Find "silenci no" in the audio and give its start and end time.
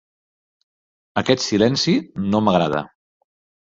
1.51-2.45